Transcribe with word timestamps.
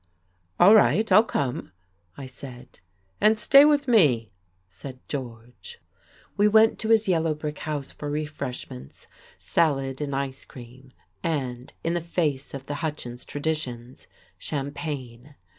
"All 0.59 0.73
right, 0.73 1.11
I'll 1.11 1.23
come," 1.23 1.73
I 2.17 2.25
said. 2.25 2.79
"And 3.21 3.37
stay 3.37 3.65
with 3.65 3.87
me," 3.87 4.31
said 4.67 4.97
George.... 5.07 5.77
We 6.35 6.47
went 6.47 6.79
to 6.79 6.89
his 6.89 7.07
yellow 7.07 7.35
brick 7.35 7.59
house 7.59 7.91
for 7.91 8.09
refreshments, 8.09 9.05
salad 9.37 10.01
and 10.01 10.15
ice 10.15 10.43
cream 10.43 10.91
and 11.21 11.71
(in 11.83 11.93
the 11.93 12.01
face 12.01 12.55
of 12.55 12.65
the 12.65 12.81
Hutchins 12.81 13.23
traditions) 13.23 14.07
champagne. 14.39 15.35